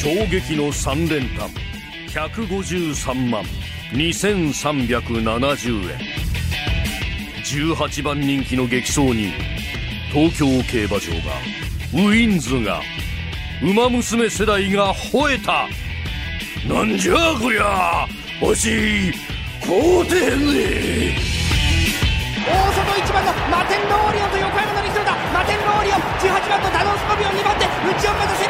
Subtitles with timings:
[0.00, 1.50] 衝撃の3連単。
[2.14, 3.42] 153万
[3.92, 5.98] 2370円。
[7.42, 9.32] 18番人気の激走に
[10.12, 11.32] 東京競馬場が
[11.94, 12.80] ウィンズが
[13.60, 15.66] 馬娘世代が吠えた。
[16.72, 18.06] なんじゃこりゃ
[18.40, 19.12] 欲しい
[19.66, 21.18] 皇帝ね。
[22.46, 25.16] 大外1番のマテンローリオンと横山の力だ。
[25.34, 28.47] マテンローリオン18番のダノンスコビオン2番手内を目指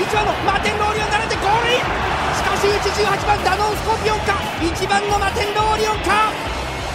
[0.00, 1.80] 1番のマテンローリオン並んでゴールイン。
[1.80, 4.32] しかし内18番ダノンスコビオンか。
[4.64, 6.32] 1番のマテンローリオンか。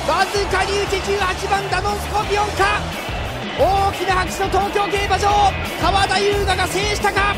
[0.09, 2.81] わずかに内18番ダノンスコビオンか。
[3.59, 5.53] 大きな拍手の東京競馬場。
[5.81, 7.35] 川田優雅が制したか。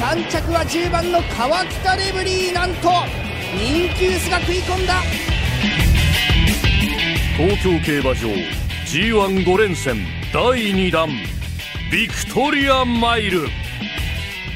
[0.00, 2.90] 3着は10番の川北レブリーなんと
[3.54, 4.94] 人気薄が食い込んだ。
[7.36, 8.28] 東京競馬場
[8.86, 10.42] G15 連戦第
[10.74, 11.08] 2弾。
[11.92, 13.48] ビクトリアマイル。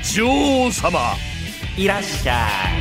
[0.09, 1.13] 女王様。
[1.77, 2.49] いらっしゃ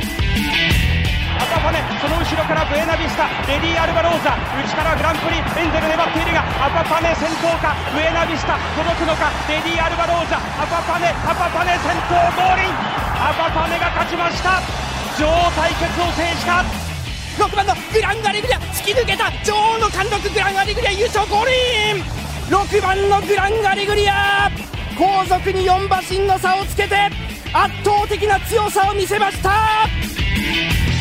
[1.36, 12.72] アパパネその後ろからブエナビスタレディ・アルバローザ内からグランプリエンゼル粘っているがアパパネ先頭かブエナビスタ届くのかレディ・アルバローザアパパネアパパネ先頭ゴールイン。
[13.20, 14.64] アパパネが勝ちました。
[15.20, 16.64] 女王対決を制した。
[17.44, 19.28] 6番のグランアレグリア突き抜けた。
[19.44, 22.04] 女王の貫禄グランアレグリア優勝ゴールイン。
[22.48, 24.50] 6番のグランアレグリア
[24.98, 26.96] 後続に4馬身の差をつけて
[27.52, 29.86] 圧倒的な強さを見せました。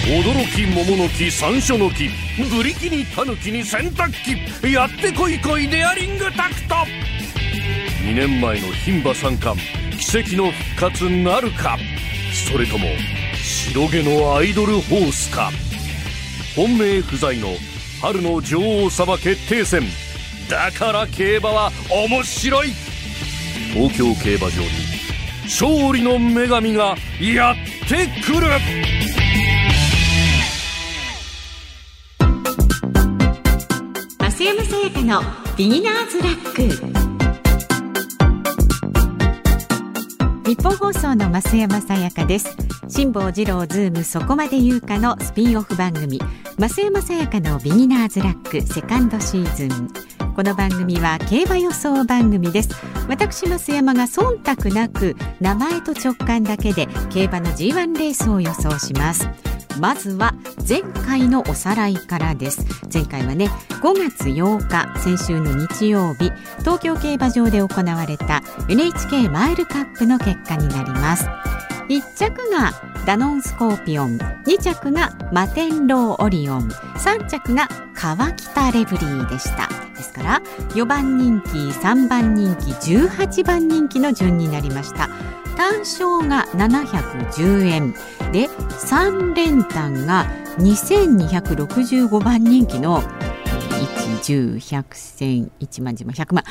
[0.05, 2.07] 驚き桃の木山椒の木
[2.55, 4.11] ブリキにタヌキに洗濯
[4.61, 6.75] 機やってこいこいデアリングタクト。
[8.03, 9.59] 2年前の牝馬三冠
[9.97, 11.79] 奇跡の復活なるか。
[12.51, 12.87] それとも
[13.41, 15.51] 白毛のアイドルホースか。
[16.55, 17.47] 本命不在の
[17.99, 19.81] 春の女王様決定戦。
[20.47, 22.73] だから競馬は面白い。
[23.77, 24.69] 東京競馬場に
[25.43, 27.55] 勝利の女神がやっ
[27.87, 28.47] てくる。
[34.17, 35.21] 増山さやかの
[35.55, 36.63] ビギナーズラック。
[40.49, 42.57] 日本放送の増山さやかです。
[42.89, 46.19] 辛坊治郎ズームそこまで言うかのスピンオフ番組
[46.57, 50.06] 増山さやかのビギナーズラックセカンドシーズン。
[50.37, 52.69] この番組は競馬予想番組です。
[53.09, 59.27] 私増山が忖度なく名前と直感だけで競馬の G1 レースを予想します。
[59.79, 60.35] まずは
[60.69, 62.67] 前回のおさらいからです。
[62.93, 63.47] 前回はね
[63.81, 71.25] 5月8日先週の日曜日東京競馬場で行われた NHK マイルカップの結果になります。
[71.89, 72.73] 1着が
[73.07, 79.86] ダノンスコーピオン2着がマテンローオリオン3着が川北レブリーでした。
[79.97, 85.09] ですから4番人気3番人気18番人気の順になりました。
[85.57, 87.93] 単勝が710円。
[88.31, 90.27] で3連単が
[90.59, 93.01] 2265番人気の
[94.21, 96.43] 110100100万10万100万。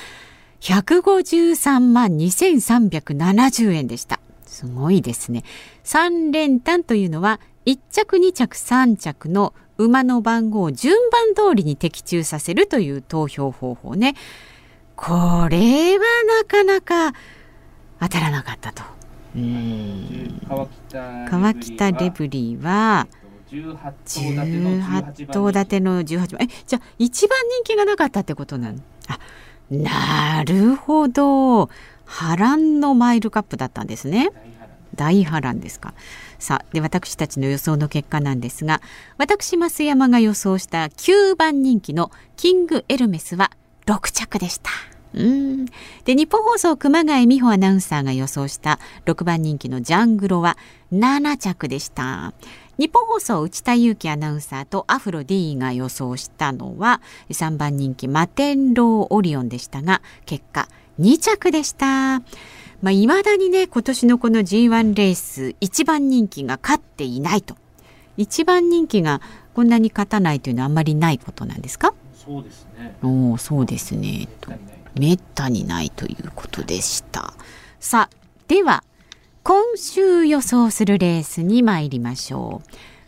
[0.60, 4.18] 153万2370円でした。
[4.46, 5.44] すごいですね。
[5.84, 14.14] 3連単というのは1着2着3着の馬の番号を順番通りに的中させるという投票方法ね。
[14.94, 16.04] これは
[16.40, 17.12] なかなか
[18.00, 18.82] 当たらなかったと。
[21.28, 23.06] 川北レブリーは
[23.50, 28.78] 18頭立ての18番えじゃあ一番人気がなかったってことなの？
[29.08, 29.18] あ
[29.70, 31.68] なるほど。
[32.06, 34.30] 波乱のマイルカップだったんですね。
[34.94, 35.92] 大波乱ですか
[36.38, 38.80] さあで私たちの予想の結果なんですが
[39.18, 43.50] 私増山が予想した9番人気のキングエルメスは
[43.86, 44.70] 6着でした。
[45.14, 45.66] うん。
[46.04, 50.56] で日本放送熊谷美穂アナウンサーが予想した6番人気のジャングロは
[50.92, 52.34] 7着でした。
[52.78, 57.00] 日本放送内田裕樹アナウンサーとアフロ D が予想したのは
[57.30, 60.68] 3番人気マテンローオリオンでしたが結果
[61.00, 62.20] 2着でした。
[62.82, 67.56] まあ、未だにね今年のこの G1 レース1番人気が勝っていないと。
[68.18, 69.22] 1番人気が
[69.54, 71.94] こんなに勝たないというのはあんまりないことなんですか？
[72.14, 72.94] そうですね。
[73.02, 74.28] おおそうですね。
[74.94, 77.32] めったにないということでした。
[77.80, 78.16] さあ
[78.48, 78.84] では
[79.46, 82.62] 今週予想するレースに参りましょ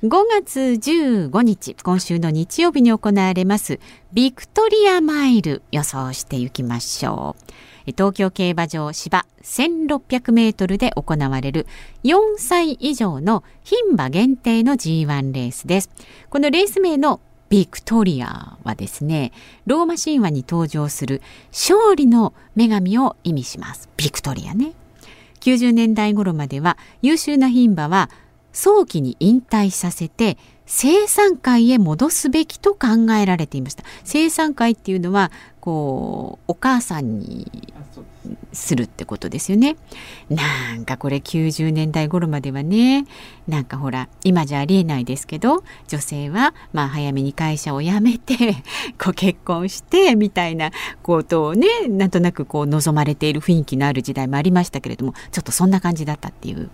[0.04, 3.80] う5月15日今週の日曜日に行われます
[4.12, 7.34] ビクトリアマイル予想していきましょ
[7.88, 11.66] う東京競馬場芝1600メートルで行われる
[12.04, 15.90] 4歳以上の牝馬限定の G1 レースです。
[16.30, 17.18] このレース名の
[17.48, 19.32] ビクトリアはですね、
[19.66, 21.20] ローマ神話に登場する
[21.50, 23.88] 勝利の女神を意味します。
[23.96, 24.74] ビクトリアね。
[25.38, 28.10] 90年代頃までは優秀な牝馬は
[28.52, 30.38] 早期に引退させて
[30.70, 37.50] 生産会へ戻すべきと考えられていました生産会っていうのはこうお母さんに
[38.52, 39.78] するってことですよね
[40.28, 43.06] なんかこれ90年代頃まではね
[43.46, 48.34] なんかほら今じゃありえないですけど女性はまあ早めに会社を辞めて
[49.02, 50.70] こう結婚してみたいな
[51.02, 56.68] ことをねなんとなくこう望まれている雰囲気のある時代もありましたけれどもちょっとそんな感じだったっていう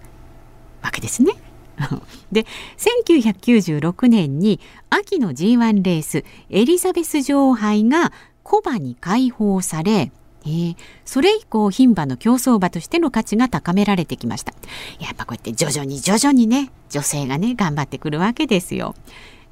[0.82, 1.32] わけですね。
[2.32, 4.60] で1996年に
[4.90, 8.12] 秋の G1 レースエリザベス女王杯が
[8.42, 10.12] コバに解放され
[10.46, 10.76] えー、
[11.06, 14.52] それ以降牝馬の競走馬としての価値が高められてきました
[15.00, 18.94] やっぱこうやって徐々に徐々にね女性がね頑張ってくるわけですよ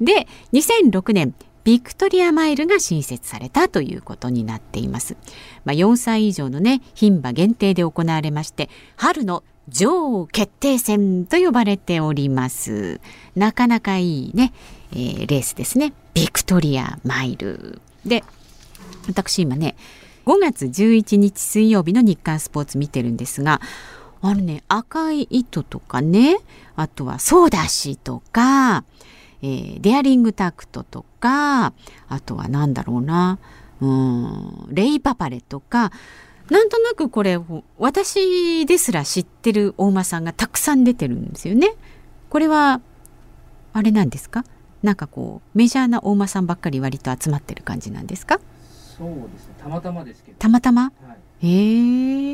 [0.02, 1.34] で2006年
[1.64, 5.16] ビクトリアマイルが新設されたということになっています。
[5.64, 13.00] まあ、4歳以上のね、牝馬限定で行われまして、春の女王決定戦と呼ばれております。
[13.34, 14.52] なかなかいいね、
[14.92, 15.92] えー、レースですね。
[16.14, 17.80] ビクトリアマイル。
[18.04, 18.22] で、
[19.08, 19.74] 私今ね、
[20.26, 23.60] 5月11日水曜日の日刊スポーツ見てるんですが、
[24.20, 26.36] あのね、赤い糸とかね、
[26.76, 28.84] あとはソーダシとか、
[29.42, 31.72] えー、デアリングタクトとか、
[32.08, 33.38] あとは何だろうな、
[33.80, 35.90] うん、レイパパレとか、
[36.52, 37.40] なんとなくこれ
[37.78, 41.74] 私ですら知ってる大間さんがたくさん出てるんですよね。
[42.28, 42.82] これは
[43.72, 44.44] あれなんですか？
[44.82, 48.38] なんかこうメジャーな大間さんばっかり割と集まってる感じなんですか？
[48.98, 49.54] そうですね。
[49.62, 50.38] たまたまですけど。
[50.38, 51.46] たまたま、はい、え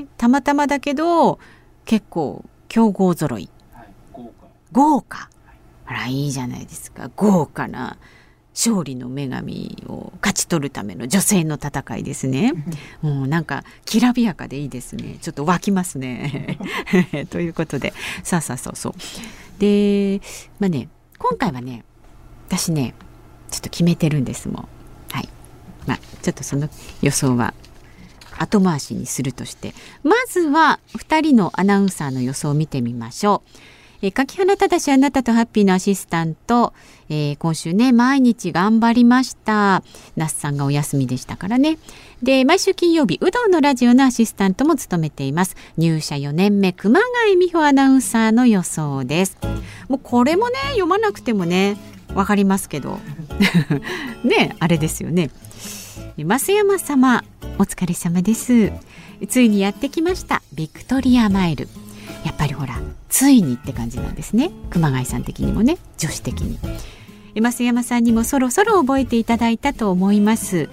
[0.01, 1.39] ー、たまたまだけど
[1.85, 4.33] 結構強豪揃い、はい、豪華。
[4.73, 5.31] 豪華。
[5.87, 7.09] あらいいじゃないですか。
[7.15, 7.97] 豪華な
[8.59, 12.53] 勝利の女神を勝ち取るための女性の戦いですね。
[13.03, 15.19] もうなんかきらびやかでいいですね。
[15.23, 16.59] ちょっと湧きますね。
[17.31, 17.95] ということで
[18.25, 18.95] さあさあそうそう。
[19.61, 20.21] で
[20.59, 20.89] まあね
[21.19, 21.85] 今回はね
[22.49, 22.95] 私ね
[23.49, 24.69] ちょっと決めてるんですもん。
[25.13, 25.29] はい。
[25.87, 26.69] まあちょっとその
[27.01, 27.55] 予想は
[28.39, 29.73] 後回しにするとして
[30.03, 33.78] まずは2人のアナウンサーの予想を見てみましょう。
[34.01, 36.73] えー、柿花正あなたとハッピーのアシスタント、
[37.09, 39.83] えー、今週ね毎日頑張りました。
[40.17, 41.79] 那須さんがお休みでしたからね。
[42.23, 45.57] で毎週金曜日うどんのラジオのアシスタントも務めています。
[45.77, 49.37] 入社4年目熊谷美穂アナウンサーの予想です。
[49.89, 51.77] もうこれもね読まなくてもね
[52.15, 52.99] わかりますけど。
[54.25, 55.31] ねあれですよね。
[56.17, 57.25] 増山様
[57.59, 58.73] お疲れ様です。
[59.29, 60.43] ついにやってきました。
[60.53, 61.69] ビクトリアマイル。
[62.25, 64.51] やっぱりほらついにって感じなんですね。
[64.71, 65.79] 熊谷さん的にもね。
[65.99, 66.59] 女子的に。
[67.41, 70.69] 増山さんにもそろそろ覚えていただいたと思います。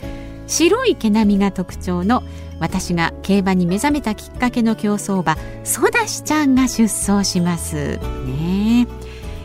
[0.48, 2.24] 白い毛並みが特徴の
[2.60, 7.98] 私が競馬に目覚めたきっかけの競走馬ソダシちゃんが出走します。
[7.98, 8.88] ね。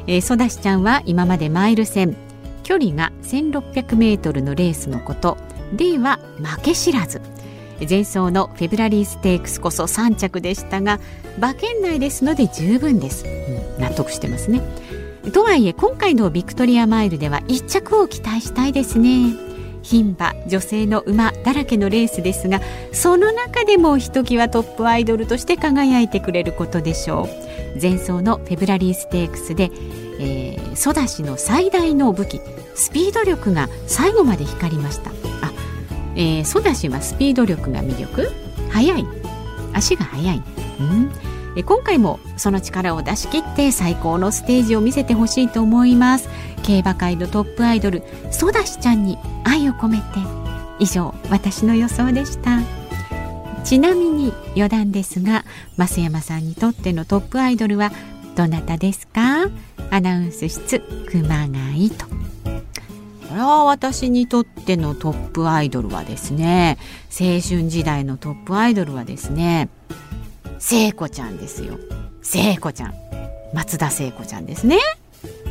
[0.07, 2.17] えー、ソダシちゃんは今までマイル戦。
[2.63, 5.37] 距離が1600メートルのレースのこと。
[5.73, 7.21] では負け知らず。
[7.89, 11.01] 前走のフェブラリーステークスこそ3着でしたが
[11.39, 14.63] 馬券内ですので十分です、うん、納得してますね。
[15.33, 19.35] とはいえ今回のビクトリアマイルでは1着を期待したいですね。
[19.83, 22.61] 牝馬女性の馬だらけのレースですが
[22.93, 27.29] その中でもひときわトップアイドルとして輝いてくれることでしょ
[27.77, 27.81] う。
[27.81, 29.71] 前走のフェブラリーステークスで、
[30.19, 32.41] えー、ソダシの最大の武器
[32.75, 35.11] スピード力が最後まで光りました。
[35.43, 35.50] あ
[36.17, 38.31] えー、ソダシはスピード力が魅力。
[38.71, 39.07] 速い。
[39.73, 40.43] 足が速い、
[40.81, 41.11] うん？
[41.57, 46.29] え今回もその力を出し切って最高のステージを見せてほしいと思います。
[46.63, 50.05] 競馬界のトップアイドルソダシちゃんに愛を込めて。
[50.79, 52.61] 以上私の予想でした。
[53.65, 55.45] ちなみに余談ですが
[55.77, 57.93] 増山さんにとってのトップアイドルは
[58.35, 59.51] どなたですか？
[59.91, 62.07] アナウンス室熊谷と
[63.31, 69.69] これは私にとってのトップアイドルはですね青春時代のトップアイドルはですね
[70.59, 71.79] 聖子ちゃんですよ。
[72.23, 72.95] 聖子ちゃん。
[73.55, 74.79] 松田聖子ちゃんですね。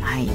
[0.01, 0.27] はい。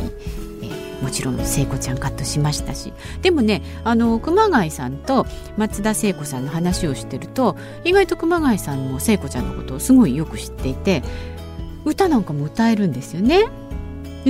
[1.03, 2.95] もちろん聖子ちゃんカットしましたし。
[3.21, 5.27] でもねあの熊谷さんと
[5.59, 11.03] 松田聖子さんの話をしてると意外と熊谷さんも聖子ちゃんのことをすごいよく知っていて
[11.85, 13.45] 歌なんかも歌えるんですよね。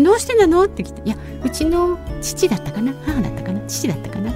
[0.03, 0.65] どうしてなの？
[0.65, 2.93] って来ていやうちの父だったかな？
[3.05, 3.61] 母だったかな？
[3.67, 4.31] 父だったかな？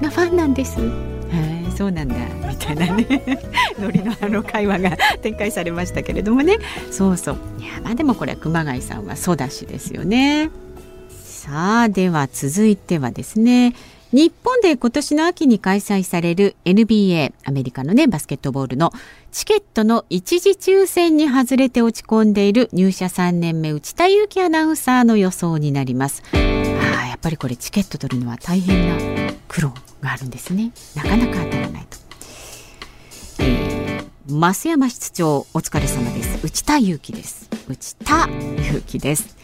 [0.00, 0.78] がファンなんです。
[0.80, 2.14] はいそうなんだ。
[2.48, 3.06] みたいなね。
[3.78, 6.56] ノリのあの会話が展開されましたけれどもね。
[6.90, 7.36] そうそう。
[7.60, 10.50] いやまあでもこれは熊谷さんはソダシですよね。
[11.22, 13.74] さあでは続いてはですね。
[14.12, 18.92] 日本で今年の秋に開催される NBA アメリカのねバスケットボールの
[19.32, 26.22] チケットの一時抽選に外れて落ち込んでいる入社3年目内田裕樹アナウンサーの予想になります。
[26.32, 30.70] あやっぱりこれチケット取るのは大変な苦労があるんですね。
[30.94, 31.96] なかなか当たらないと、
[33.40, 36.46] えー、増山室長お疲れ様です。
[36.46, 37.50] 内田裕樹です。
[37.68, 39.36] 内田裕樹です。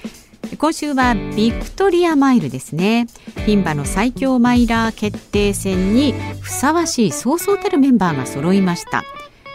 [0.58, 3.06] 今週はビクトリアマイルですね。
[3.46, 9.02] 牝馬の最強マイラー決定戦にふさわしいそうそうたるメンバーが揃いました。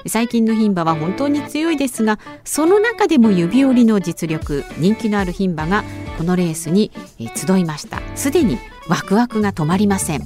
[0.05, 5.83] 最近の牝馬は本当に強いですがその中でも指折りの実力人気のある牝馬が
[6.17, 6.91] このレースに
[7.35, 8.01] 集いました。
[8.15, 8.57] すでに
[8.89, 10.25] ワクワクが止まりません。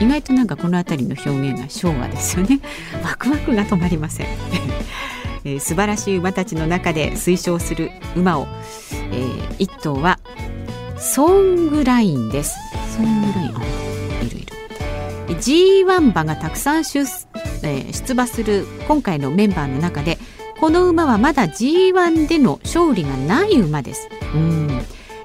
[0.00, 2.60] 意外となんかこの辺りの表現が昭和ですよね。
[3.02, 4.26] ワクワクが止まりません。
[5.44, 8.46] えー、素晴らしい馬たちの中で推奨する馬を、
[9.12, 10.18] えー、一頭は
[10.98, 12.56] ソングラインです。
[12.96, 13.56] ソングライン。
[13.56, 13.64] あ
[14.24, 14.46] いるいる。
[15.40, 20.18] G1 馬がたくさん出,、えー、出馬する今回のメンバーの中で
[20.60, 24.08] この馬はまだ G1 での勝利がない馬です。
[24.34, 24.68] うん。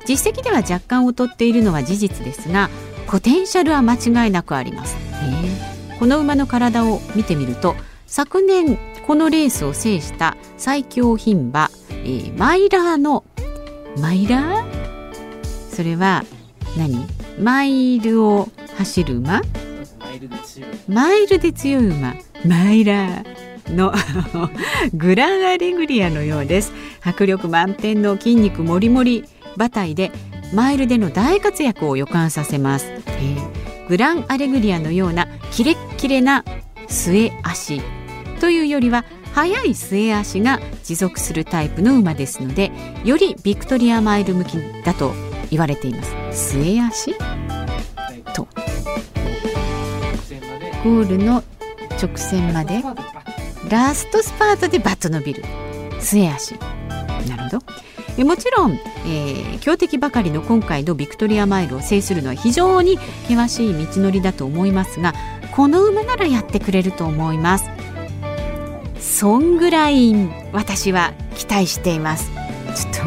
[0.05, 2.70] 実績では若干劣っているのは事実ですが
[3.08, 7.75] ポテンシャルは間違いなくあります、えー、この馬の体を見てみると
[8.08, 13.24] 昨年このレースを制した最強牝馬、えー、マイラーの
[13.98, 15.45] マイラー？
[15.69, 16.24] それは
[16.77, 17.05] 何？
[17.39, 19.41] マイルを走る馬？
[20.88, 21.89] マイルで強い。
[21.89, 22.15] 馬。
[22.45, 23.93] マイラーの
[24.93, 26.72] グランアレグリアのようです。
[27.01, 30.12] 迫力満点の筋肉もりもり馬体で
[30.53, 36.45] マイルでの大活躍を予感させます、えー、グランアレグリアのようなキレッキレな
[36.88, 37.81] 末足
[38.43, 42.73] というよりは速い末足が持続するタイプの馬ですので
[43.05, 45.13] よりビクトリアマイル向きだと
[45.50, 46.51] 言われています。
[46.51, 47.15] 末足
[48.33, 48.45] と。
[50.83, 51.41] ゴールの
[51.91, 52.83] 直線まで
[53.69, 55.41] ラストスパートでバッと伸びる。
[56.01, 56.55] 末足
[57.29, 58.25] なるほど。
[58.25, 65.13] もちろん、えー、強敵ばかりの今回のビクトリアマイルを制するのは非常に険しい道のりだと思いますが
[65.55, 67.69] この馬ならやってくれると思います
[69.13, 70.12] そんぐらい
[70.53, 72.32] 私は期待しています。
[72.75, 73.05] ちょっ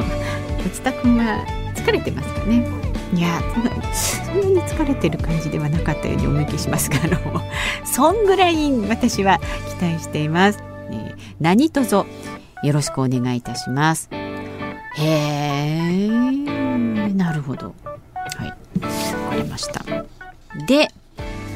[0.63, 1.45] と内田君は
[1.75, 2.65] 疲れてますかね？
[3.13, 3.41] いや
[3.93, 7.43] そんなに疲れてる感じではなかったようにお見受けしますがあの
[7.85, 9.41] そんぐらい私は
[9.79, 10.61] 期待しています、
[10.91, 12.07] えー、何卒よ
[12.63, 14.09] ろしくお願いいたします。
[14.13, 16.09] へえ
[17.15, 17.75] なるほど。
[18.15, 18.49] はい。
[18.49, 18.55] わ
[19.31, 19.85] かりました。
[20.69, 20.89] で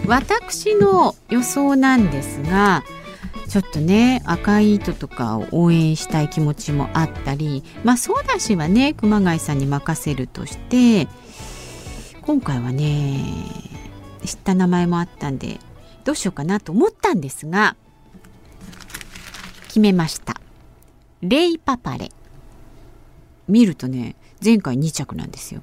[0.07, 2.83] 私の予想なんですが
[3.50, 11.09] ちょっとね赤い糸とかを応援したい気持ちもあったりまあそうだしはね熊谷さんに任せるとして
[12.23, 13.25] 今回はね
[14.25, 15.59] 知った名前もあったんで
[16.04, 17.75] どうしようかなと思ったんですが
[19.66, 20.40] 決めました。
[21.23, 22.11] レイパパレ。
[23.47, 25.62] 見るとね前回2着なんですよ。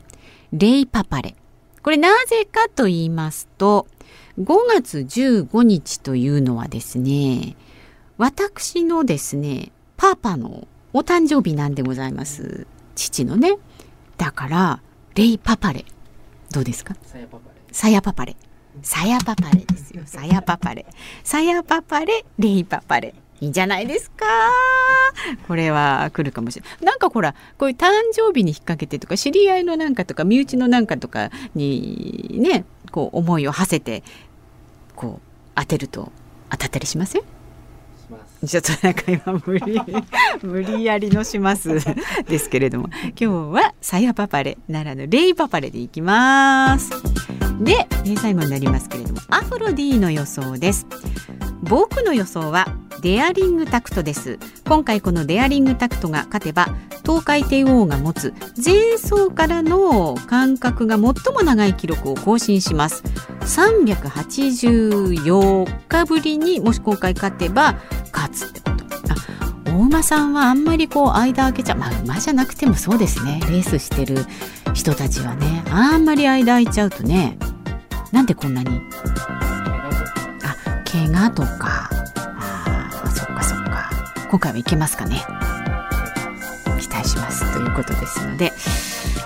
[0.51, 1.35] レイパパレ。
[1.83, 3.87] これなぜかと言いますと
[4.39, 7.55] 5月15日というのはですね
[8.17, 12.65] 私のですね、パパのお誕生日なんでございます。
[12.95, 13.57] 父のね。
[14.17, 14.81] だから、
[15.15, 15.85] レイパパレ。
[16.51, 16.95] どうですか？
[17.05, 17.61] さやパパレ。
[17.71, 18.35] さやパパレ。
[18.81, 20.01] さやパパレですよ。
[20.07, 20.85] さやパパレ。
[21.23, 23.13] さやパパレ、レイパパレ。
[23.39, 24.25] いいんじゃないですか
[25.47, 26.85] これは来るかもしれない。
[26.85, 34.01] なんかほら、こういう誕生日に引っ掛けてとか、知り合いのなんかとか、身内のなんかとかにね、こう思いを馳せて、
[34.95, 36.11] こう当てると
[36.49, 37.21] 当たったりしません？
[38.45, 39.81] ちょっとなんか今無理
[40.43, 41.79] 無理やりのします。
[42.27, 42.89] ですけれども。
[43.03, 46.91] 今日はさやパパレならぬレイパパレでいきます。
[47.59, 49.21] で最後になりますけれども。
[49.29, 50.85] アフロディの予想です。
[51.63, 52.67] 僕の予想は
[53.01, 54.39] デアリングタクトです。
[54.65, 56.67] 今回このデアリングタクトが勝てば
[57.07, 61.01] 東海帝王が持つ前走からの間隔が最
[61.33, 63.01] も長い記録を更新します
[63.47, 67.75] 384日ぶりにもし今回勝てば
[68.13, 68.83] 勝つってこと。
[69.13, 69.15] あ
[69.71, 73.39] 大馬さんはあんまりこう間開けちゃうまあ馬じゃなくてもそうですね。
[73.43, 74.25] レースしてる
[74.73, 77.37] 人たちはねあんまり間開いちゃうとね
[78.11, 78.81] なんでこんなに？
[80.43, 80.55] あ
[80.89, 81.89] 怪我とか。
[82.39, 83.89] あそっかそっか。
[84.29, 85.23] 今回はいけますかね。
[86.79, 87.49] 期待します。
[87.53, 88.51] ということですので。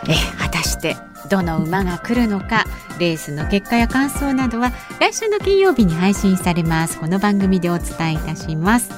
[0.08, 0.98] え果たして
[1.30, 2.66] どの馬が来るのか
[3.02, 7.00] レースの結果や感想などは来週の金曜日に配信されます。
[7.00, 8.90] この番組でお伝えいたします。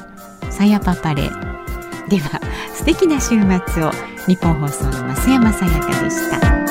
[0.52, 1.30] さやパパレ。
[2.10, 2.42] では
[2.76, 3.92] 素敵な週末を。
[4.28, 6.63] 日本放送の増山さやかでした。